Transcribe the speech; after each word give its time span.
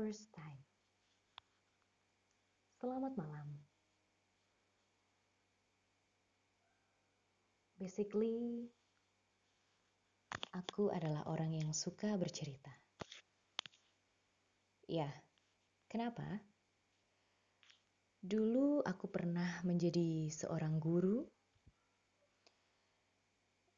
first 0.00 0.32
time. 0.32 0.64
Selamat 2.80 3.12
malam. 3.20 3.52
Basically, 7.76 8.64
aku 10.56 10.88
adalah 10.88 11.28
orang 11.28 11.52
yang 11.52 11.76
suka 11.76 12.16
bercerita. 12.16 12.72
Ya, 14.88 15.12
kenapa? 15.84 16.24
Dulu 18.24 18.80
aku 18.80 19.04
pernah 19.12 19.60
menjadi 19.68 20.32
seorang 20.32 20.80
guru, 20.80 21.28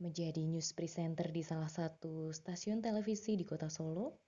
menjadi 0.00 0.48
news 0.48 0.72
presenter 0.72 1.28
di 1.28 1.44
salah 1.44 1.68
satu 1.68 2.32
stasiun 2.32 2.80
televisi 2.80 3.36
di 3.36 3.44
kota 3.44 3.68
Solo, 3.68 4.25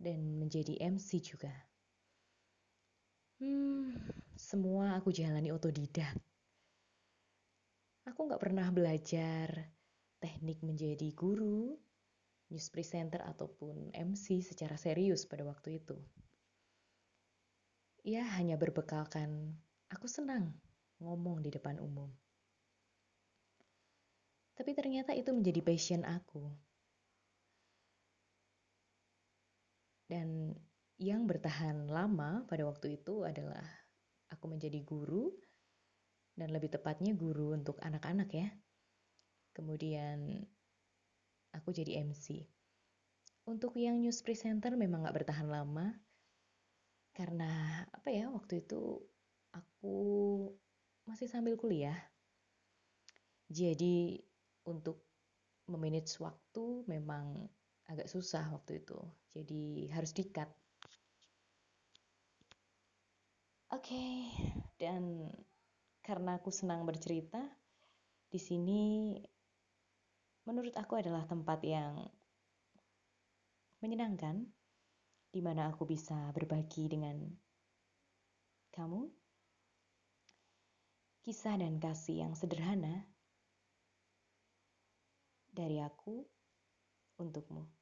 dan 0.00 0.40
menjadi 0.40 0.80
MC 0.80 1.20
juga. 1.20 1.52
Hmm, 3.36 3.92
semua 4.32 4.96
aku 4.96 5.12
jalani 5.12 5.52
otodidak. 5.52 6.16
Aku 8.08 8.24
nggak 8.24 8.40
pernah 8.40 8.68
belajar 8.72 9.70
teknik 10.20 10.64
menjadi 10.64 11.12
guru, 11.12 11.76
news 12.48 12.68
presenter 12.72 13.20
ataupun 13.20 13.92
MC 13.92 14.40
secara 14.40 14.80
serius 14.80 15.28
pada 15.28 15.44
waktu 15.44 15.84
itu. 15.84 15.96
Ya 18.00 18.24
hanya 18.40 18.56
berbekalkan 18.56 19.52
aku 19.92 20.08
senang 20.08 20.56
ngomong 21.04 21.44
di 21.44 21.52
depan 21.52 21.76
umum. 21.76 22.08
Tapi 24.56 24.76
ternyata 24.76 25.16
itu 25.16 25.32
menjadi 25.32 25.60
passion 25.64 26.04
aku. 26.04 26.69
Dan 30.10 30.58
yang 30.98 31.30
bertahan 31.30 31.86
lama 31.86 32.42
pada 32.50 32.66
waktu 32.66 32.98
itu 32.98 33.22
adalah 33.22 33.62
aku 34.26 34.50
menjadi 34.50 34.82
guru 34.82 35.30
dan 36.34 36.50
lebih 36.50 36.74
tepatnya 36.74 37.14
guru 37.14 37.54
untuk 37.54 37.78
anak-anak 37.78 38.26
ya. 38.34 38.50
Kemudian 39.54 40.42
aku 41.54 41.70
jadi 41.70 42.02
MC. 42.02 42.42
Untuk 43.46 43.78
yang 43.78 44.02
news 44.02 44.18
presenter 44.26 44.74
memang 44.74 45.06
gak 45.06 45.22
bertahan 45.22 45.46
lama 45.46 45.94
karena 47.14 47.82
apa 47.94 48.10
ya 48.10 48.26
waktu 48.30 48.66
itu 48.66 48.98
aku 49.54 49.98
masih 51.06 51.30
sambil 51.30 51.54
kuliah. 51.54 51.96
Jadi 53.46 54.18
untuk 54.66 55.06
memanage 55.70 56.18
waktu 56.18 56.82
memang 56.90 57.46
agak 57.90 58.06
susah 58.06 58.46
waktu 58.54 58.80
itu. 58.80 58.98
Jadi 59.34 59.90
harus 59.90 60.14
dikat. 60.14 60.46
Oke, 63.70 63.94
okay. 63.94 64.14
dan 64.82 65.30
karena 66.02 66.42
aku 66.42 66.50
senang 66.50 66.82
bercerita, 66.82 67.38
di 68.26 68.38
sini 68.38 69.14
menurut 70.42 70.74
aku 70.74 70.98
adalah 70.98 71.22
tempat 71.22 71.62
yang 71.62 72.02
menyenangkan, 73.78 74.42
di 75.30 75.38
mana 75.38 75.70
aku 75.70 75.86
bisa 75.86 76.34
berbagi 76.34 76.90
dengan 76.90 77.30
kamu 78.74 79.06
kisah 81.22 81.54
dan 81.54 81.78
kasih 81.78 82.26
yang 82.26 82.34
sederhana 82.34 83.06
dari 85.54 85.78
aku 85.78 86.26
untukmu. 87.22 87.79